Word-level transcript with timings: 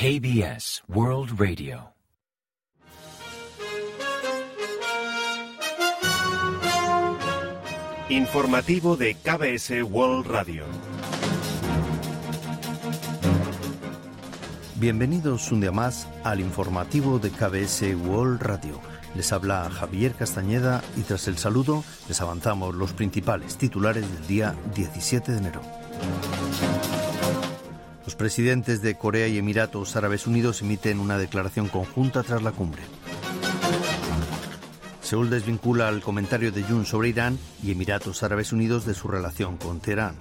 KBS 0.00 0.84
World 0.86 1.40
Radio. 1.40 1.92
Informativo 8.08 8.96
de 8.96 9.16
KBS 9.16 9.82
World 9.82 10.28
Radio. 10.28 10.66
Bienvenidos 14.76 15.50
un 15.50 15.62
día 15.62 15.72
más 15.72 16.06
al 16.22 16.38
informativo 16.38 17.18
de 17.18 17.30
KBS 17.30 17.96
World 18.06 18.40
Radio. 18.40 18.80
Les 19.16 19.32
habla 19.32 19.68
Javier 19.68 20.14
Castañeda 20.14 20.80
y 20.96 21.00
tras 21.00 21.26
el 21.26 21.38
saludo 21.38 21.82
les 22.06 22.20
avanzamos 22.20 22.72
los 22.72 22.92
principales 22.92 23.58
titulares 23.58 24.08
del 24.12 24.26
día 24.28 24.54
17 24.76 25.32
de 25.32 25.38
enero. 25.38 25.60
Los 28.08 28.14
presidentes 28.14 28.80
de 28.80 28.96
Corea 28.96 29.28
y 29.28 29.36
Emiratos 29.36 29.94
Árabes 29.94 30.26
Unidos 30.26 30.62
emiten 30.62 30.98
una 30.98 31.18
declaración 31.18 31.68
conjunta 31.68 32.22
tras 32.22 32.42
la 32.42 32.52
cumbre. 32.52 32.80
Seúl 35.02 35.28
desvincula 35.28 35.90
el 35.90 36.00
comentario 36.00 36.50
de 36.50 36.62
Jun 36.62 36.86
sobre 36.86 37.10
Irán 37.10 37.38
y 37.62 37.70
Emiratos 37.70 38.22
Árabes 38.22 38.50
Unidos 38.54 38.86
de 38.86 38.94
su 38.94 39.08
relación 39.08 39.58
con 39.58 39.80
Teherán. 39.80 40.14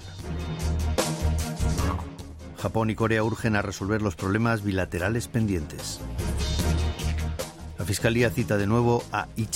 Japón 2.61 2.89
y 2.89 2.95
Corea 2.95 3.23
urgen 3.23 3.55
a 3.55 3.61
resolver 3.61 4.01
los 4.01 4.17
problemas 4.17 4.63
bilaterales 4.63 5.29
pendientes. 5.29 6.01
La 7.79 7.85
Fiscalía 7.85 8.29
cita 8.31 8.57
de 8.57 8.67
nuevo 8.67 9.01
a 9.13 9.27
Lee 9.37 9.47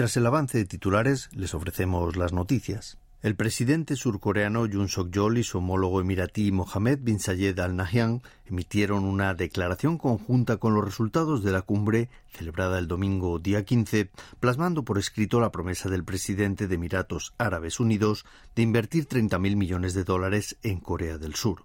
tras 0.00 0.16
el 0.16 0.24
avance 0.24 0.56
de 0.56 0.64
titulares, 0.64 1.28
les 1.34 1.52
ofrecemos 1.52 2.16
las 2.16 2.32
noticias. 2.32 2.96
El 3.20 3.36
presidente 3.36 3.96
surcoreano 3.96 4.64
Yoon 4.64 4.88
Suk-yeol 4.88 5.36
y 5.36 5.44
su 5.44 5.58
homólogo 5.58 6.00
emiratí 6.00 6.52
Mohammed 6.52 7.00
bin 7.02 7.20
Zayed 7.20 7.58
Al 7.58 7.76
Nahyan 7.76 8.22
emitieron 8.46 9.04
una 9.04 9.34
declaración 9.34 9.98
conjunta 9.98 10.56
con 10.56 10.72
los 10.72 10.86
resultados 10.86 11.44
de 11.44 11.52
la 11.52 11.60
cumbre 11.60 12.08
celebrada 12.32 12.78
el 12.78 12.88
domingo 12.88 13.38
día 13.38 13.62
15, 13.66 14.08
plasmando 14.40 14.86
por 14.86 14.96
escrito 14.96 15.38
la 15.38 15.52
promesa 15.52 15.90
del 15.90 16.02
presidente 16.02 16.66
de 16.66 16.76
Emiratos 16.76 17.34
Árabes 17.36 17.78
Unidos 17.78 18.24
de 18.56 18.62
invertir 18.62 19.06
30.000 19.06 19.54
millones 19.54 19.92
de 19.92 20.04
dólares 20.04 20.56
en 20.62 20.80
Corea 20.80 21.18
del 21.18 21.34
Sur. 21.34 21.64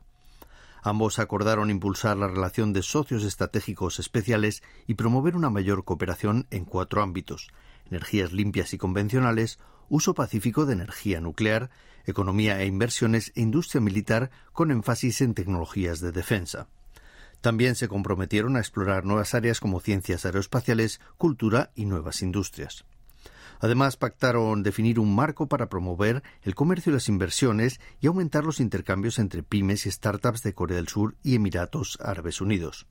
Ambos 0.83 1.19
acordaron 1.19 1.69
impulsar 1.69 2.17
la 2.17 2.27
relación 2.27 2.73
de 2.73 2.83
socios 2.83 3.23
estratégicos 3.23 3.97
especiales 3.99 4.61
y 4.88 4.95
promover 4.95 5.38
una 5.38 5.49
mayor 5.49 5.85
cooperación 5.85 6.47
en 6.51 6.65
cuatro 6.65 7.01
ámbitos 7.01 7.47
energías 7.89 8.31
limpias 8.31 8.73
y 8.73 8.78
convencionales, 8.78 9.59
uso 9.89 10.14
pacífico 10.14 10.66
de 10.66 10.73
energía 10.73 11.22
nuclear, 11.22 11.69
economía 12.05 12.61
e 12.61 12.66
inversiones 12.66 13.31
e 13.36 13.41
industria 13.41 13.81
militar 13.81 14.31
con 14.53 14.72
énfasis 14.72 15.22
en 15.22 15.33
tecnologías 15.33 16.00
de 16.00 16.11
defensa. 16.11 16.67
También 17.41 17.75
se 17.75 17.88
comprometieron 17.88 18.56
a 18.56 18.59
explorar 18.59 19.06
nuevas 19.06 19.36
áreas 19.36 19.59
como 19.59 19.80
ciencias 19.80 20.25
aeroespaciales, 20.25 21.00
cultura 21.17 21.72
y 21.75 21.86
nuevas 21.86 22.22
industrias. 22.22 22.86
Además, 23.59 23.97
pactaron 23.97 24.63
definir 24.63 25.00
un 25.00 25.16
marco 25.16 25.47
para 25.47 25.69
promover 25.69 26.23
el 26.41 26.56
comercio 26.56 26.91
y 26.91 26.94
las 26.94 27.08
inversiones 27.08 27.80
y 28.02 28.08
aumentar 28.08 28.44
los 28.44 28.59
intercambios 28.59 29.19
entre 29.19 29.44
pymes 29.44 29.86
y 29.86 29.91
startups 29.91 30.44
de 30.44 30.53
Corea 30.53 30.78
del 30.78 30.88
Sur 30.88 31.16
y 31.23 31.36
Emiratos 31.36 31.97
Árabes 32.02 32.41
Unidos. 32.41 32.88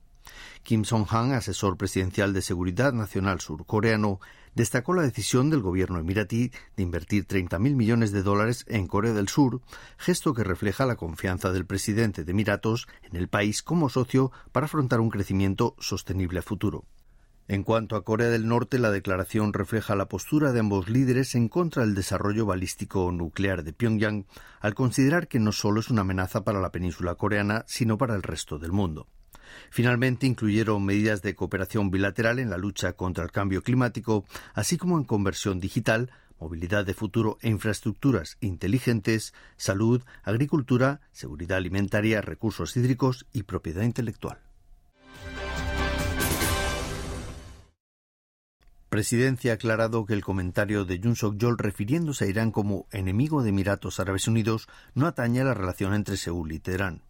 Kim 0.63 0.85
Song-han, 0.85 1.33
asesor 1.33 1.77
presidencial 1.77 2.33
de 2.33 2.41
Seguridad 2.41 2.93
Nacional 2.93 3.39
surcoreano, 3.39 4.19
destacó 4.55 4.93
la 4.93 5.03
decisión 5.03 5.49
del 5.49 5.61
gobierno 5.61 5.99
emiratí 5.99 6.51
de 6.75 6.83
invertir 6.83 7.27
30.000 7.27 7.75
millones 7.75 8.11
de 8.11 8.23
dólares 8.23 8.65
en 8.67 8.87
Corea 8.87 9.13
del 9.13 9.27
Sur, 9.27 9.61
gesto 9.97 10.33
que 10.33 10.43
refleja 10.43 10.85
la 10.85 10.95
confianza 10.95 11.51
del 11.51 11.65
presidente 11.65 12.23
de 12.23 12.31
Emiratos 12.31 12.87
en 13.03 13.17
el 13.17 13.27
país 13.27 13.61
como 13.61 13.89
socio 13.89 14.31
para 14.51 14.65
afrontar 14.65 15.01
un 15.01 15.09
crecimiento 15.09 15.75
sostenible 15.79 16.39
a 16.39 16.41
futuro. 16.41 16.85
En 17.47 17.63
cuanto 17.63 17.95
a 17.95 18.03
Corea 18.03 18.29
del 18.29 18.47
Norte, 18.47 18.79
la 18.79 18.89
declaración 18.89 19.53
refleja 19.53 19.95
la 19.95 20.07
postura 20.07 20.51
de 20.51 20.61
ambos 20.61 20.89
líderes 20.89 21.35
en 21.35 21.47
contra 21.47 21.83
del 21.83 21.93
desarrollo 21.93 22.47
balístico 22.47 23.11
nuclear 23.11 23.63
de 23.63 23.71
Pyongyang, 23.71 24.25
al 24.61 24.73
considerar 24.73 25.27
que 25.27 25.39
no 25.39 25.51
solo 25.51 25.79
es 25.79 25.91
una 25.91 26.01
amenaza 26.01 26.43
para 26.43 26.59
la 26.59 26.71
península 26.71 27.13
coreana, 27.13 27.63
sino 27.67 27.99
para 27.99 28.15
el 28.15 28.23
resto 28.23 28.57
del 28.57 28.71
mundo. 28.71 29.07
Finalmente 29.69 30.27
incluyeron 30.27 30.85
medidas 30.85 31.21
de 31.21 31.35
cooperación 31.35 31.91
bilateral 31.91 32.39
en 32.39 32.49
la 32.49 32.57
lucha 32.57 32.93
contra 32.93 33.23
el 33.23 33.31
cambio 33.31 33.61
climático, 33.61 34.25
así 34.53 34.77
como 34.77 34.97
en 34.97 35.03
conversión 35.03 35.59
digital, 35.59 36.11
movilidad 36.39 36.85
de 36.85 36.93
futuro 36.93 37.37
e 37.41 37.49
infraestructuras 37.49 38.37
inteligentes, 38.41 39.33
salud, 39.57 40.03
agricultura, 40.23 41.01
seguridad 41.11 41.57
alimentaria, 41.57 42.21
recursos 42.21 42.75
hídricos 42.75 43.25
y 43.33 43.43
propiedad 43.43 43.83
intelectual. 43.83 44.39
Presidencia 48.89 49.51
ha 49.51 49.55
aclarado 49.55 50.05
que 50.05 50.13
el 50.13 50.23
comentario 50.23 50.85
de 50.85 51.01
Jun 51.03 51.17
Suk-yeol 51.17 51.57
refiriéndose 51.57 52.23
a 52.23 52.27
Irán 52.29 52.51
como 52.51 52.87
enemigo 52.91 53.43
de 53.43 53.49
Emiratos 53.49 53.99
Árabes 53.99 54.27
Unidos 54.27 54.69
no 54.93 55.05
atañe 55.05 55.41
a 55.41 55.43
la 55.43 55.53
relación 55.53 55.93
entre 55.93 56.15
Seúl 56.15 56.53
y 56.53 56.59
Teherán. 56.59 57.01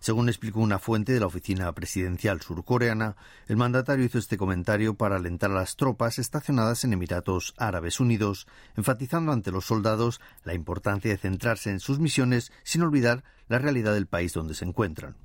Según 0.00 0.28
explicó 0.28 0.60
una 0.60 0.78
fuente 0.78 1.12
de 1.12 1.20
la 1.20 1.26
oficina 1.26 1.72
presidencial 1.72 2.40
surcoreana, 2.40 3.16
el 3.48 3.56
mandatario 3.56 4.04
hizo 4.04 4.18
este 4.18 4.36
comentario 4.36 4.94
para 4.94 5.16
alentar 5.16 5.50
a 5.50 5.54
las 5.54 5.76
tropas 5.76 6.18
estacionadas 6.18 6.84
en 6.84 6.92
Emiratos 6.92 7.54
Árabes 7.56 8.00
Unidos, 8.00 8.46
enfatizando 8.76 9.32
ante 9.32 9.50
los 9.50 9.66
soldados 9.66 10.20
la 10.44 10.54
importancia 10.54 11.10
de 11.10 11.18
centrarse 11.18 11.70
en 11.70 11.80
sus 11.80 11.98
misiones 11.98 12.52
sin 12.62 12.82
olvidar 12.82 13.24
la 13.48 13.58
realidad 13.58 13.94
del 13.94 14.06
país 14.06 14.32
donde 14.32 14.54
se 14.54 14.64
encuentran. 14.64 15.16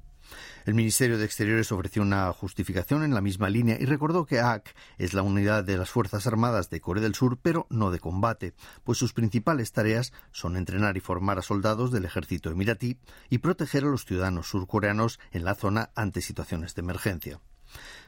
El 0.66 0.74
Ministerio 0.74 1.18
de 1.18 1.26
Exteriores 1.26 1.72
ofreció 1.72 2.02
una 2.02 2.32
justificación 2.34 3.04
en 3.04 3.14
la 3.14 3.22
misma 3.22 3.50
línea 3.50 3.78
y 3.80 3.86
recordó 3.86 4.26
que 4.26 4.40
AK 4.40 4.76
es 4.98 5.14
la 5.14 5.22
unidad 5.22 5.64
de 5.64 5.78
las 5.78 5.90
Fuerzas 5.90 6.26
Armadas 6.28 6.70
de 6.70 6.82
Corea 6.82 7.04
del 7.04 7.16
Sur, 7.16 7.38
pero 7.42 7.68
no 7.70 7.92
de 7.92 8.00
combate, 8.00 8.54
pues 8.84 8.98
sus 8.98 9.14
principales 9.14 9.72
tareas 9.72 10.14
son 10.32 10.58
entrenar 10.58 10.98
y 10.98 11.02
formar 11.02 11.38
a 11.38 11.44
soldados 11.44 11.92
del 11.92 12.06
ejército 12.06 12.50
emiratí 12.50 12.98
y 13.30 13.38
proteger 13.40 13.84
a 13.84 13.90
los 13.90 14.06
ciudadanos 14.06 14.48
surcoreanos 14.48 15.20
en 15.32 15.46
la 15.46 15.56
zona 15.56 15.92
ante 15.96 16.22
situaciones 16.22 16.76
de 16.76 16.82
emergencia. 16.82 17.42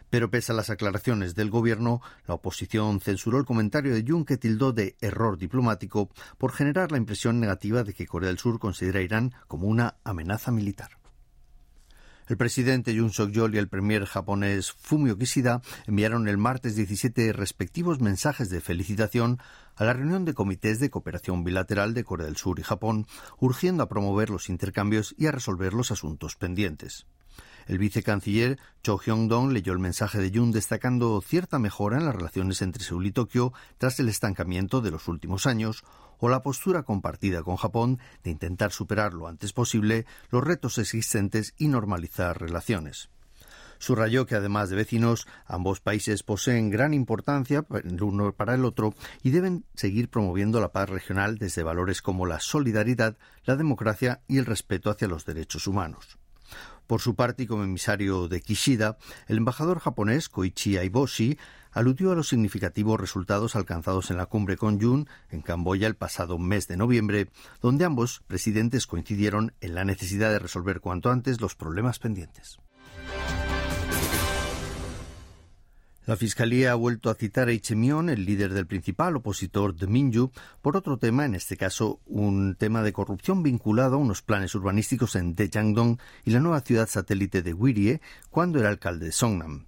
Pero 0.09 0.31
pese 0.31 0.53
a 0.53 0.56
las 0.56 0.69
aclaraciones 0.69 1.35
del 1.35 1.50
gobierno, 1.50 2.01
la 2.27 2.35
oposición 2.35 3.01
censuró 3.01 3.39
el 3.39 3.45
comentario 3.45 3.94
de 3.94 4.06
Jun 4.07 4.23
que 4.23 4.38
tildó 4.38 4.72
de 4.72 4.95
error 5.01 5.38
diplomático 5.38 6.09
por 6.38 6.53
generar 6.53 6.91
la 6.91 6.97
impresión 6.97 7.39
negativa 7.39 7.83
de 7.83 7.94
que 7.94 8.07
Corea 8.07 8.29
del 8.29 8.39
Sur 8.39 8.59
considera 8.59 9.00
a 9.00 9.03
Irán 9.03 9.33
como 9.47 9.67
una 9.67 9.95
amenaza 10.03 10.51
militar. 10.51 10.97
El 12.27 12.35
presidente 12.35 12.93
Yoon 12.93 13.11
Suk-yeol 13.11 13.55
y 13.55 13.57
el 13.57 13.69
premier 13.69 14.03
japonés 14.05 14.73
Fumio 14.73 15.17
Kishida 15.17 15.61
enviaron 15.85 16.27
el 16.27 16.38
martes 16.38 16.75
17 16.75 17.31
respectivos 17.31 18.01
mensajes 18.01 18.49
de 18.49 18.59
felicitación 18.59 19.39
a 19.77 19.85
la 19.85 19.93
reunión 19.93 20.25
de 20.25 20.33
comités 20.33 20.81
de 20.81 20.89
cooperación 20.89 21.45
bilateral 21.45 21.93
de 21.93 22.03
Corea 22.03 22.25
del 22.25 22.35
Sur 22.35 22.59
y 22.59 22.63
Japón, 22.63 23.07
urgiendo 23.39 23.81
a 23.81 23.88
promover 23.88 24.29
los 24.29 24.49
intercambios 24.49 25.15
y 25.17 25.27
a 25.27 25.31
resolver 25.31 25.73
los 25.73 25.91
asuntos 25.91 26.35
pendientes. 26.35 27.05
El 27.67 27.79
vicecanciller 27.79 28.57
Cho 28.81 28.97
Hyong-dong 28.97 29.51
leyó 29.51 29.73
el 29.73 29.79
mensaje 29.79 30.19
de 30.19 30.31
Yoon 30.31 30.51
destacando 30.51 31.19
cierta 31.22 31.59
mejora 31.59 31.97
en 31.97 32.05
las 32.05 32.16
relaciones 32.16 32.61
entre 32.61 32.83
Seúl 32.83 33.07
y 33.07 33.11
Tokio 33.11 33.51
tras 33.78 34.00
el 34.00 34.07
estancamiento 34.07 34.79
de 34.79 34.91
los 34.91 35.09
últimos 35.09 35.45
años, 35.45 35.83
o 36.19 36.29
la 36.29 36.44
postura 36.44 36.83
compartida 36.83 37.44
con 37.44 37.57
Japón 37.57 38.00
de 38.23 38.31
intentar 38.31 38.72
superar 38.72 39.13
lo 39.13 39.27
antes 39.27 39.51
posible 39.51 40.06
los 40.31 40.44
retos 40.44 40.77
existentes 40.77 41.53
y 41.57 41.67
normalizar 41.67 42.39
relaciones. 42.39 43.09
Subrayó 43.79 44.25
que 44.25 44.35
además 44.35 44.69
de 44.69 44.77
vecinos, 44.77 45.27
ambos 45.45 45.81
países 45.81 46.23
poseen 46.23 46.69
gran 46.69 46.94
importancia 46.94 47.66
el 47.83 48.01
uno 48.01 48.31
para 48.31 48.56
el 48.56 48.66
otro 48.66 48.95
y 49.22 49.29
deben 49.29 49.66
seguir 49.75 50.09
promoviendo 50.09 50.59
la 50.59 50.72
paz 50.72 50.89
regional 50.89 51.38
desde 51.38 51.63
valores 51.63 52.01
como 52.01 52.25
la 52.25 52.39
solidaridad, 52.39 53.17
la 53.44 53.56
democracia 53.56 54.21
y 54.27 54.38
el 54.39 54.45
respeto 54.45 54.89
hacia 54.89 55.07
los 55.07 55.25
derechos 55.25 55.68
humanos. 55.68 56.18
Por 56.88 57.01
su 57.01 57.16
parte, 57.16 57.44
y 57.44 57.48
como 57.48 57.63
emisario 57.63 58.28
de 58.30 58.42
Kishida, 58.42 58.98
el 59.28 59.38
embajador 59.38 59.80
japonés 59.80 60.30
Koichi 60.30 60.78
Aiboshi 60.78 61.38
aludió 61.74 62.12
a 62.12 62.16
los 62.16 62.30
significativos 62.30 63.00
resultados 63.00 63.56
alcanzados 63.56 64.10
en 64.10 64.18
la 64.18 64.25
cumbre 64.25 64.57
con 64.57 64.81
Jun 64.81 65.07
en 65.30 65.42
Camboya 65.42 65.88
el 65.88 65.95
pasado 65.95 66.39
mes 66.39 66.68
de 66.68 66.78
noviembre, 66.78 67.30
donde 67.62 67.86
ambos 67.86 68.24
presidentes 68.25 68.88
coincidieron 68.88 69.54
en 69.62 69.75
la 69.75 69.86
necesidad 69.86 70.31
de 70.31 70.39
resolver 70.39 70.80
cuanto 70.80 71.12
antes 71.12 71.42
los 71.42 71.56
problemas 71.56 72.00
pendientes. 72.00 72.57
La 76.07 76.15
Fiscalía 76.15 76.71
ha 76.71 76.75
vuelto 76.75 77.09
a 77.09 77.15
citar 77.15 77.50
a 77.50 77.51
Ichemion, 77.51 78.09
el 78.09 78.24
líder 78.24 78.54
del 78.54 78.65
principal 78.65 79.18
opositor 79.18 79.75
de 79.75 79.88
Minju, 79.88 80.31
por 80.62 80.77
otro 80.77 80.98
tema, 80.98 81.25
en 81.25 81.36
este 81.36 81.57
caso 81.57 82.00
un 82.06 82.56
tema 82.56 82.81
de 82.81 82.94
corrupción 82.94 83.44
vinculado 83.44 83.95
a 83.95 84.00
unos 84.00 84.21
planes 84.21 84.56
urbanísticos 84.56 85.18
en 85.18 85.36
Daejeon 85.36 86.00
y 86.24 86.31
la 86.31 86.39
nueva 86.39 86.62
ciudad 86.62 86.88
satélite 86.88 87.42
de 87.42 87.54
Wirie, 87.54 88.00
cuando 88.30 88.57
era 88.57 88.69
alcalde 88.69 89.07
de 89.07 89.12
Songnam. 89.12 89.65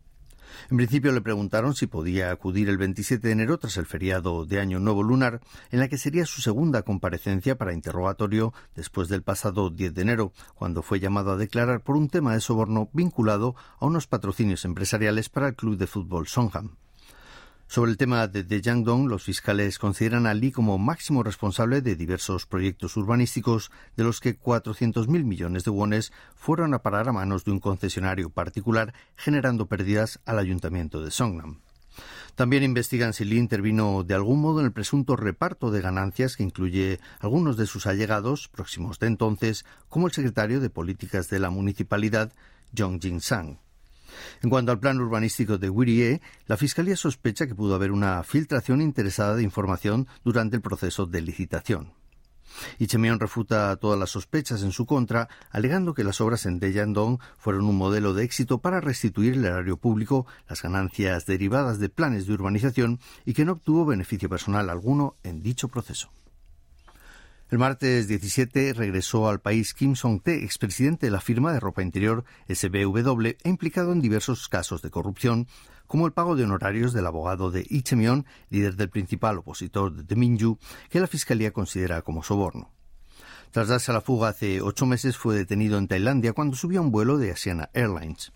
En 0.69 0.77
principio 0.77 1.11
le 1.11 1.21
preguntaron 1.21 1.75
si 1.75 1.87
podía 1.87 2.31
acudir 2.31 2.69
el 2.69 2.77
27 2.77 3.27
de 3.27 3.33
enero 3.33 3.57
tras 3.57 3.77
el 3.77 3.85
feriado 3.85 4.45
de 4.45 4.59
Año 4.59 4.79
Nuevo 4.79 5.03
Lunar, 5.03 5.41
en 5.71 5.79
la 5.79 5.87
que 5.87 5.97
sería 5.97 6.25
su 6.25 6.41
segunda 6.41 6.83
comparecencia 6.83 7.57
para 7.57 7.73
interrogatorio 7.73 8.53
después 8.75 9.09
del 9.09 9.23
pasado 9.23 9.69
10 9.69 9.93
de 9.93 10.01
enero, 10.01 10.33
cuando 10.55 10.81
fue 10.81 10.99
llamado 10.99 11.31
a 11.31 11.37
declarar 11.37 11.81
por 11.81 11.95
un 11.95 12.09
tema 12.09 12.33
de 12.33 12.41
soborno 12.41 12.89
vinculado 12.93 13.55
a 13.79 13.85
unos 13.85 14.07
patrocinios 14.07 14.65
empresariales 14.65 15.29
para 15.29 15.47
el 15.49 15.55
club 15.55 15.77
de 15.77 15.87
fútbol 15.87 16.27
Songham. 16.27 16.75
Sobre 17.69 17.91
el 17.91 17.97
tema 17.97 18.27
de 18.27 18.41
Dong, 18.43 19.07
los 19.07 19.25
fiscales 19.25 19.77
consideran 19.77 20.25
a 20.25 20.33
Lee 20.33 20.51
como 20.51 20.79
máximo 20.79 21.21
responsable 21.21 21.83
de 21.83 21.95
diversos 21.95 22.47
proyectos 22.47 22.97
urbanísticos, 22.97 23.69
de 23.95 24.03
los 24.03 24.19
que 24.19 24.39
400.000 24.39 25.07
millones 25.23 25.65
de 25.65 25.69
wones 25.69 26.11
fueron 26.33 26.73
a 26.73 26.81
parar 26.81 27.07
a 27.07 27.11
manos 27.13 27.45
de 27.45 27.51
un 27.51 27.59
concesionario 27.59 28.31
particular, 28.31 28.95
generando 29.15 29.67
pérdidas 29.67 30.19
al 30.25 30.39
ayuntamiento 30.39 31.03
de 31.03 31.11
Songnam. 31.11 31.59
También 32.33 32.63
investigan 32.63 33.13
si 33.13 33.23
Lee 33.23 33.37
intervino 33.37 34.03
de 34.03 34.15
algún 34.15 34.41
modo 34.41 34.61
en 34.61 34.65
el 34.65 34.71
presunto 34.71 35.15
reparto 35.15 35.69
de 35.69 35.81
ganancias 35.81 36.37
que 36.37 36.43
incluye 36.43 36.99
algunos 37.19 37.55
de 37.55 37.67
sus 37.67 37.85
allegados 37.85 38.47
próximos 38.47 38.97
de 38.97 39.05
entonces, 39.05 39.63
como 39.89 40.07
el 40.07 40.13
secretario 40.13 40.59
de 40.59 40.71
Políticas 40.71 41.29
de 41.29 41.37
la 41.37 41.51
Municipalidad, 41.51 42.33
Jong 42.75 42.99
Jin-sang. 42.99 43.59
En 44.41 44.49
cuanto 44.49 44.71
al 44.71 44.79
plan 44.79 44.99
urbanístico 44.99 45.57
de 45.57 45.69
Whittier, 45.69 46.21
la 46.47 46.55
Fiscalía 46.55 46.95
sospecha 46.95 47.45
que 47.45 47.55
pudo 47.55 47.75
haber 47.75 47.91
una 47.91 48.23
filtración 48.23 48.81
interesada 48.81 49.35
de 49.35 49.43
información 49.43 50.07
durante 50.23 50.55
el 50.55 50.61
proceso 50.61 51.05
de 51.05 51.21
licitación. 51.21 51.93
Ichemion 52.79 53.19
refuta 53.19 53.75
todas 53.75 53.99
las 53.99 54.11
sospechas 54.11 54.63
en 54.63 54.71
su 54.71 54.85
contra, 54.85 55.27
alegando 55.51 55.93
que 55.93 56.03
las 56.03 56.21
obras 56.21 56.45
en 56.45 56.59
Deyandong 56.59 57.19
fueron 57.37 57.65
un 57.65 57.77
modelo 57.77 58.13
de 58.13 58.23
éxito 58.23 58.59
para 58.59 58.81
restituir 58.81 59.33
el 59.33 59.45
erario 59.45 59.77
público, 59.77 60.25
las 60.47 60.61
ganancias 60.61 61.25
derivadas 61.25 61.79
de 61.79 61.89
planes 61.89 62.25
de 62.25 62.33
urbanización 62.33 62.99
y 63.25 63.33
que 63.33 63.45
no 63.45 63.53
obtuvo 63.53 63.85
beneficio 63.85 64.29
personal 64.29 64.69
alguno 64.69 65.15
en 65.23 65.41
dicho 65.41 65.67
proceso. 65.67 66.11
El 67.49 67.57
martes 67.57 68.07
17 68.07 68.73
regresó 68.73 69.27
al 69.27 69.41
país 69.41 69.73
Kim 69.73 69.95
Song-tae, 69.95 70.43
expresidente 70.43 71.07
de 71.07 71.11
la 71.11 71.19
firma 71.19 71.51
de 71.51 71.59
ropa 71.59 71.81
interior 71.81 72.23
SBW 72.47 73.25
e 73.43 73.49
implicado 73.49 73.91
en 73.91 74.01
diversos 74.01 74.47
casos 74.47 74.83
de 74.83 74.91
corrupción, 74.91 75.47
como 75.87 76.05
el 76.05 76.13
pago 76.13 76.35
de 76.35 76.43
honorarios 76.43 76.93
del 76.93 77.07
abogado 77.07 77.49
de 77.49 77.65
Lee 77.67 78.23
líder 78.51 78.75
del 78.75 78.91
principal 78.91 79.39
opositor 79.39 80.05
de 80.05 80.15
Minju, 80.15 80.59
que 80.91 80.99
la 80.99 81.07
Fiscalía 81.07 81.51
considera 81.51 82.03
como 82.03 82.21
soborno. 82.21 82.71
Tras 83.49 83.67
darse 83.67 83.89
a 83.89 83.95
la 83.95 84.01
fuga 84.01 84.29
hace 84.29 84.61
ocho 84.61 84.85
meses, 84.85 85.17
fue 85.17 85.35
detenido 85.35 85.79
en 85.79 85.87
Tailandia 85.87 86.33
cuando 86.33 86.55
subió 86.55 86.81
a 86.81 86.83
un 86.83 86.91
vuelo 86.91 87.17
de 87.17 87.31
Asiana 87.31 87.71
Airlines. 87.73 88.31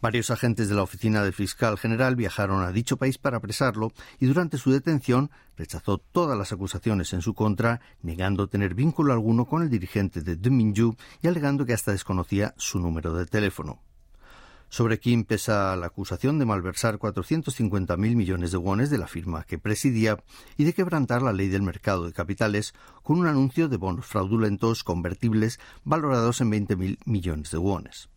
Varios 0.00 0.30
agentes 0.30 0.68
de 0.68 0.74
la 0.74 0.82
oficina 0.82 1.22
del 1.22 1.32
fiscal 1.32 1.78
general 1.78 2.16
viajaron 2.16 2.62
a 2.62 2.72
dicho 2.72 2.96
país 2.96 3.18
para 3.18 3.38
apresarlo 3.38 3.92
y 4.20 4.26
durante 4.26 4.58
su 4.58 4.70
detención 4.70 5.30
rechazó 5.56 5.98
todas 5.98 6.36
las 6.36 6.52
acusaciones 6.52 7.12
en 7.12 7.22
su 7.22 7.34
contra, 7.34 7.80
negando 8.02 8.48
tener 8.48 8.74
vínculo 8.74 9.12
alguno 9.12 9.44
con 9.46 9.62
el 9.62 9.70
dirigente 9.70 10.20
de 10.20 10.50
Minju 10.50 10.96
y 11.22 11.28
alegando 11.28 11.64
que 11.64 11.72
hasta 11.72 11.92
desconocía 11.92 12.54
su 12.56 12.78
número 12.78 13.14
de 13.14 13.26
teléfono. 13.26 13.80
Sobre 14.74 14.98
Kim 14.98 15.22
pesa 15.22 15.76
la 15.76 15.86
acusación 15.86 16.40
de 16.40 16.46
malversar 16.46 16.98
450.000 16.98 17.96
millones 17.96 18.50
de 18.50 18.56
wones 18.56 18.90
de 18.90 18.98
la 18.98 19.06
firma 19.06 19.44
que 19.44 19.56
presidía 19.56 20.18
y 20.56 20.64
de 20.64 20.72
quebrantar 20.72 21.22
la 21.22 21.32
ley 21.32 21.46
del 21.46 21.62
mercado 21.62 22.06
de 22.06 22.12
capitales 22.12 22.74
con 23.04 23.20
un 23.20 23.28
anuncio 23.28 23.68
de 23.68 23.76
bonos 23.76 24.06
fraudulentos 24.06 24.82
convertibles 24.82 25.60
valorados 25.84 26.40
en 26.40 26.50
20.000 26.50 26.98
millones 27.04 27.52
de 27.52 27.58
wones. 27.58 28.08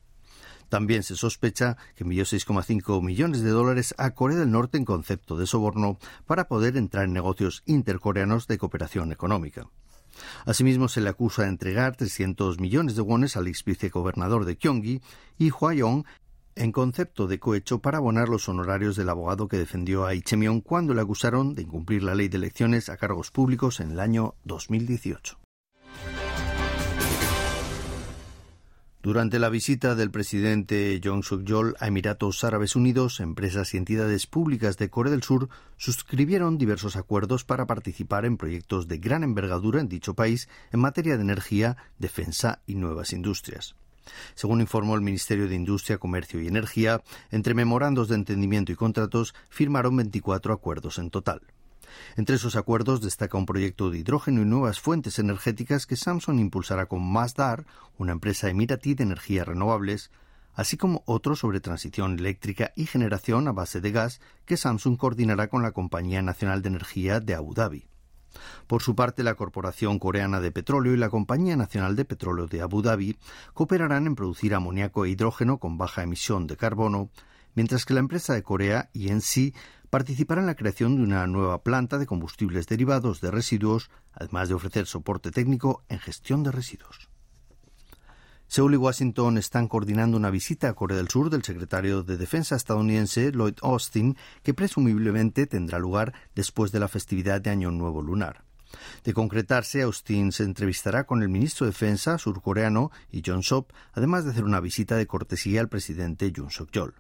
También 0.69 1.03
se 1.03 1.15
sospecha 1.15 1.77
que 1.95 2.03
envió 2.03 2.23
6,5 2.23 3.01
millones 3.01 3.41
de 3.41 3.49
dólares 3.49 3.95
a 3.97 4.11
Corea 4.11 4.37
del 4.37 4.51
Norte 4.51 4.77
en 4.77 4.85
concepto 4.85 5.37
de 5.37 5.47
soborno 5.47 5.97
para 6.25 6.47
poder 6.47 6.77
entrar 6.77 7.05
en 7.05 7.13
negocios 7.13 7.63
intercoreanos 7.65 8.47
de 8.47 8.57
cooperación 8.57 9.11
económica. 9.11 9.67
Asimismo, 10.45 10.87
se 10.87 11.01
le 11.01 11.09
acusa 11.09 11.43
de 11.43 11.49
entregar 11.49 11.95
300 11.95 12.59
millones 12.59 12.95
de 12.95 13.01
wones 13.01 13.37
al 13.37 13.47
ex 13.47 13.63
vicegobernador 13.63 14.45
de 14.45 14.55
Gyeonggi 14.55 15.01
y 15.37 15.49
Hwayong 15.49 16.05
en 16.55 16.71
concepto 16.71 17.27
de 17.27 17.39
cohecho 17.39 17.79
para 17.79 17.99
abonar 17.99 18.29
los 18.29 18.49
honorarios 18.49 18.95
del 18.95 19.09
abogado 19.09 19.47
que 19.47 19.57
defendió 19.57 20.05
a 20.05 20.15
Ichemion 20.15 20.61
cuando 20.61 20.93
le 20.93 21.01
acusaron 21.01 21.53
de 21.53 21.61
incumplir 21.61 22.03
la 22.03 22.15
ley 22.15 22.29
de 22.29 22.37
elecciones 22.37 22.89
a 22.89 22.97
cargos 22.97 23.31
públicos 23.31 23.79
en 23.79 23.91
el 23.91 23.99
año 23.99 24.33
2018. 24.43 25.37
Durante 29.07 29.39
la 29.39 29.48
visita 29.48 29.95
del 29.95 30.12
presidente 30.12 31.00
Jong 31.01 31.24
Suk-yeol 31.24 31.77
a 31.80 31.88
Emiratos 31.88 32.44
Árabes 32.44 32.75
Unidos, 32.75 33.21
empresas 33.21 33.74
y 33.74 33.77
entidades 33.77 34.27
públicas 34.27 34.77
de 34.77 34.89
Corea 34.89 35.12
del 35.12 35.24
Sur 35.24 35.48
suscribieron 35.77 36.57
diversos 36.57 36.98
acuerdos 36.98 37.45
para 37.45 37.65
participar 37.68 38.25
en 38.25 38.36
proyectos 38.36 38.89
de 38.89 38.98
gran 38.98 39.24
envergadura 39.24 39.80
en 39.80 39.88
dicho 39.88 40.13
país 40.13 40.50
en 40.74 40.81
materia 40.81 41.15
de 41.15 41.24
energía, 41.24 41.77
defensa 41.98 42.59
y 42.68 42.75
nuevas 42.75 43.13
industrias. 43.13 43.77
Según 44.36 44.59
informó 44.59 44.95
el 44.95 45.01
Ministerio 45.01 45.48
de 45.48 45.56
Industria, 45.56 46.00
Comercio 46.00 46.42
y 46.42 46.50
Energía, 46.50 47.01
entre 47.31 47.53
memorandos 47.53 48.10
de 48.10 48.15
entendimiento 48.15 48.74
y 48.74 48.75
contratos 48.75 49.33
firmaron 49.48 49.95
24 49.95 50.51
acuerdos 50.53 51.00
en 51.00 51.12
total. 51.12 51.39
Entre 52.15 52.35
esos 52.35 52.55
acuerdos 52.55 53.01
destaca 53.01 53.38
un 53.38 53.45
proyecto 53.45 53.89
de 53.89 53.99
hidrógeno 53.99 54.41
y 54.41 54.45
nuevas 54.45 54.79
fuentes 54.79 55.19
energéticas 55.19 55.85
que 55.85 55.95
Samsung 55.95 56.39
impulsará 56.39 56.88
con 56.88 57.09
Masdar, 57.09 57.65
una 57.97 58.11
empresa 58.11 58.49
emiratí 58.49 58.94
de 58.94 59.03
energías 59.03 59.47
renovables, 59.47 60.11
así 60.53 60.75
como 60.75 61.03
otro 61.05 61.35
sobre 61.35 61.59
transición 61.59 62.17
eléctrica 62.17 62.73
y 62.75 62.85
generación 62.85 63.47
a 63.47 63.51
base 63.51 63.79
de 63.79 63.91
gas 63.91 64.19
que 64.45 64.57
Samsung 64.57 64.97
coordinará 64.97 65.49
con 65.49 65.61
la 65.61 65.71
Compañía 65.71 66.21
Nacional 66.21 66.61
de 66.61 66.69
Energía 66.69 67.19
de 67.19 67.35
Abu 67.35 67.53
Dhabi. 67.53 67.88
Por 68.67 68.81
su 68.81 68.95
parte, 68.95 69.23
la 69.23 69.35
Corporación 69.35 70.00
Coreana 70.00 70.39
de 70.39 70.51
Petróleo 70.51 70.93
y 70.93 70.97
la 70.97 71.09
Compañía 71.09 71.55
Nacional 71.55 71.95
de 71.95 72.05
Petróleo 72.05 72.47
de 72.47 72.61
Abu 72.61 72.81
Dhabi 72.81 73.17
cooperarán 73.53 74.07
en 74.07 74.15
producir 74.15 74.53
amoníaco 74.53 75.05
e 75.05 75.09
hidrógeno 75.09 75.59
con 75.59 75.77
baja 75.77 76.03
emisión 76.03 76.47
de 76.47 76.57
carbono, 76.57 77.09
mientras 77.55 77.85
que 77.85 77.93
la 77.93 78.00
empresa 78.00 78.33
de 78.33 78.43
Corea, 78.43 78.89
INC, 78.93 79.55
participará 79.89 80.42
en 80.42 80.48
la 80.48 80.56
creación 80.56 80.95
de 80.95 81.04
una 81.04 81.25
nueva 81.28 81.63
planta 81.63 81.98
de 81.98 82.06
combustibles 82.06 82.68
derivados 82.68 83.22
de 83.22 83.31
residuos, 83.31 83.89
además 84.12 84.50
de 84.50 84.56
ofrecer 84.56 84.86
soporte 84.88 85.31
técnico 85.31 85.84
en 85.89 86.00
gestión 86.00 86.44
de 86.44 86.51
residuos. 86.51 87.10
Seúl 88.48 88.75
y 88.75 88.78
Washington 88.78 89.38
están 89.38 89.68
coordinando 89.68 90.16
una 90.16 90.30
visita 90.30 90.69
a 90.69 90.74
Corea 90.74 90.95
del 90.95 91.10
Sur 91.10 91.30
del 91.30 91.44
secretario 91.44 92.04
de 92.04 92.16
Defensa 92.16 92.56
estadounidense 92.56 93.31
Lloyd 93.34 93.56
Austin, 93.62 94.16
que 94.42 94.54
presumiblemente 94.54 95.48
tendrá 95.48 95.80
lugar 95.80 96.13
después 96.34 96.72
de 96.72 96.80
la 96.80 96.88
festividad 96.88 97.42
de 97.42 97.50
Año 97.50 97.72
Nuevo 97.72 98.01
Lunar. 98.01 98.45
De 99.04 99.13
concretarse, 99.13 99.81
Austin 99.81 100.31
se 100.31 100.44
entrevistará 100.44 101.06
con 101.06 101.22
el 101.22 101.30
ministro 101.30 101.66
de 101.66 101.72
Defensa 101.72 102.18
surcoreano 102.18 102.91
y 103.12 103.22
John 103.25 103.44
Sop, 103.44 103.72
además 103.94 104.24
de 104.24 104.32
hacer 104.32 104.46
una 104.46 104.62
visita 104.62 104.96
de 104.96 105.08
cortesía 105.08 105.60
al 105.60 105.70
presidente 105.70 106.32
Yoon 106.32 106.50
Suk-yeol. 106.50 106.96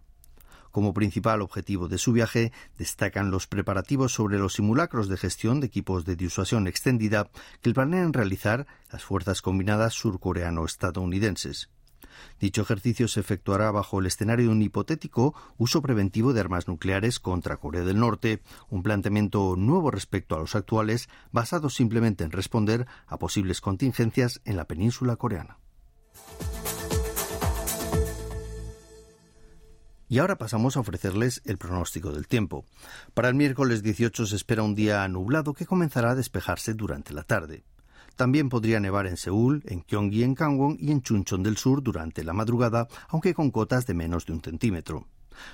Como 0.77 0.93
principal 0.93 1.41
objetivo 1.41 1.87
de 1.87 1.97
su 1.97 2.13
viaje, 2.13 2.51
destacan 2.77 3.31
los 3.31 3.47
preparativos 3.47 4.13
sobre 4.13 4.37
los 4.37 4.53
simulacros 4.53 5.09
de 5.09 5.17
gestión 5.17 5.59
de 5.59 5.65
equipos 5.65 6.05
de 6.05 6.15
disuasión 6.15 6.67
extendida 6.67 7.31
que 7.63 7.73
planean 7.73 8.13
realizar 8.13 8.67
las 8.91 9.03
fuerzas 9.03 9.41
combinadas 9.41 9.95
surcoreano-estadounidenses. 9.95 11.71
Dicho 12.39 12.61
ejercicio 12.61 13.07
se 13.07 13.21
efectuará 13.21 13.71
bajo 13.71 13.99
el 13.99 14.05
escenario 14.05 14.45
de 14.45 14.51
un 14.51 14.61
hipotético 14.61 15.33
uso 15.57 15.81
preventivo 15.81 16.31
de 16.31 16.41
armas 16.41 16.67
nucleares 16.67 17.19
contra 17.19 17.57
Corea 17.57 17.83
del 17.83 17.99
Norte, 17.99 18.43
un 18.69 18.83
planteamiento 18.83 19.55
nuevo 19.57 19.89
respecto 19.89 20.35
a 20.35 20.39
los 20.39 20.53
actuales, 20.53 21.09
basado 21.31 21.71
simplemente 21.71 22.23
en 22.23 22.31
responder 22.31 22.85
a 23.07 23.17
posibles 23.17 23.61
contingencias 23.61 24.41
en 24.45 24.57
la 24.57 24.65
península 24.65 25.15
coreana. 25.15 25.57
Y 30.09 30.19
ahora 30.19 30.37
pasamos 30.37 30.77
a 30.77 30.79
ofrecerles 30.79 31.41
el 31.45 31.57
pronóstico 31.57 32.11
del 32.11 32.27
tiempo. 32.27 32.65
Para 33.13 33.27
el 33.27 33.35
miércoles 33.35 33.83
18 33.83 34.25
se 34.25 34.35
espera 34.35 34.63
un 34.63 34.75
día 34.75 35.07
nublado 35.07 35.53
que 35.53 35.65
comenzará 35.65 36.11
a 36.11 36.15
despejarse 36.15 36.73
durante 36.73 37.13
la 37.13 37.23
tarde. 37.23 37.65
También 38.15 38.49
podría 38.49 38.79
nevar 38.79 39.05
en 39.05 39.17
Seúl, 39.17 39.63
en 39.67 39.83
Gyeonggi, 39.83 40.23
en 40.23 40.33
Gangwon 40.33 40.77
y 40.79 40.91
en 40.91 41.01
Chuncheon 41.01 41.43
del 41.43 41.57
Sur 41.57 41.83
durante 41.83 42.23
la 42.23 42.33
madrugada, 42.33 42.87
aunque 43.09 43.33
con 43.33 43.51
cotas 43.51 43.85
de 43.85 43.93
menos 43.93 44.25
de 44.25 44.33
un 44.33 44.41
centímetro. 44.41 45.07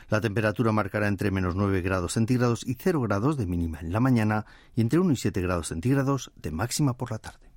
La 0.10 0.22
temperatura 0.22 0.72
marcará 0.72 1.07
entre 1.07 1.31
menos 1.31 1.55
9 1.55 1.81
grados 1.81 2.13
centígrados 2.13 2.65
y 2.65 2.75
0 2.75 3.01
grados 3.01 3.38
de 3.38 3.48
mínima 3.48 3.79
en 3.81 3.91
la 3.91 4.00
mañana 4.00 4.45
y 4.75 4.81
entre 4.81 5.00
1 5.00 5.12
y 5.12 5.17
7 5.17 5.41
grados 5.41 5.67
centígrados 5.67 6.31
de 6.36 6.51
máxima 6.51 6.95
por 6.95 7.12
la 7.12 7.17
tarde. 7.17 7.51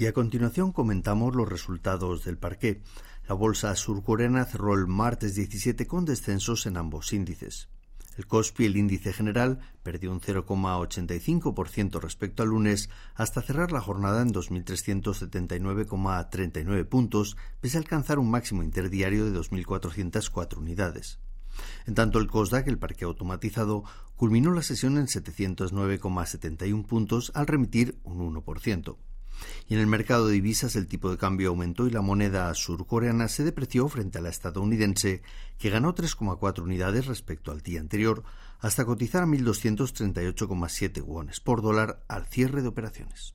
Y 0.00 0.06
a 0.06 0.12
continuación 0.12 0.70
comentamos 0.70 1.34
los 1.34 1.48
resultados 1.48 2.24
del 2.24 2.38
parqué. 2.38 2.80
La 3.28 3.34
bolsa 3.34 3.76
surcoreana 3.76 4.46
cerró 4.46 4.72
el 4.72 4.86
martes 4.86 5.34
17 5.34 5.86
con 5.86 6.06
descensos 6.06 6.64
en 6.64 6.78
ambos 6.78 7.12
índices. 7.12 7.68
El 8.16 8.26
Kospi, 8.26 8.64
el 8.64 8.78
índice 8.78 9.12
general, 9.12 9.58
perdió 9.82 10.10
un 10.10 10.22
0,85% 10.22 12.00
respecto 12.00 12.42
al 12.42 12.48
lunes 12.48 12.88
hasta 13.14 13.42
cerrar 13.42 13.70
la 13.70 13.82
jornada 13.82 14.22
en 14.22 14.32
2.379,39 14.32 16.88
puntos, 16.88 17.36
pese 17.60 17.76
a 17.76 17.80
alcanzar 17.80 18.18
un 18.18 18.30
máximo 18.30 18.62
interdiario 18.62 19.26
de 19.26 19.38
2.404 19.38 20.56
unidades. 20.56 21.20
En 21.86 21.94
tanto, 21.94 22.20
el 22.20 22.28
COSDAC, 22.28 22.68
el 22.68 22.78
parque 22.78 23.04
automatizado, 23.04 23.84
culminó 24.16 24.52
la 24.52 24.62
sesión 24.62 24.96
en 24.96 25.06
709,71 25.06 26.86
puntos 26.86 27.30
al 27.34 27.46
remitir 27.46 27.98
un 28.04 28.34
1%. 28.34 28.96
Y 29.68 29.74
en 29.74 29.80
el 29.80 29.86
mercado 29.86 30.26
de 30.26 30.34
divisas 30.34 30.76
el 30.76 30.86
tipo 30.86 31.10
de 31.10 31.18
cambio 31.18 31.50
aumentó 31.50 31.86
y 31.86 31.90
la 31.90 32.00
moneda 32.00 32.52
surcoreana 32.54 33.28
se 33.28 33.44
depreció 33.44 33.88
frente 33.88 34.18
a 34.18 34.20
la 34.20 34.30
estadounidense, 34.30 35.22
que 35.58 35.70
ganó 35.70 35.94
3,4 35.94 36.62
unidades 36.62 37.06
respecto 37.06 37.50
al 37.50 37.62
día 37.62 37.80
anterior, 37.80 38.24
hasta 38.60 38.84
cotizar 38.84 39.22
a 39.22 39.26
1.238,7 39.26 41.02
wones 41.02 41.40
por 41.40 41.62
dólar 41.62 42.02
al 42.08 42.26
cierre 42.26 42.62
de 42.62 42.68
operaciones. 42.68 43.34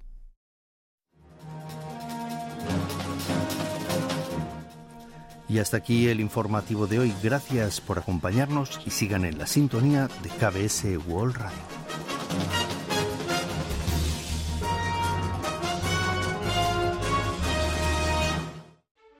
Y 5.50 5.60
hasta 5.60 5.78
aquí 5.78 6.08
el 6.08 6.20
informativo 6.20 6.88
de 6.88 7.00
hoy. 7.00 7.14
Gracias 7.22 7.80
por 7.80 8.00
acompañarnos 8.00 8.82
y 8.86 8.90
sigan 8.90 9.24
en 9.24 9.38
la 9.38 9.46
sintonía 9.46 10.10
de 10.24 10.30
KBS 10.30 11.08
World 11.08 11.36
Radio. 11.36 11.73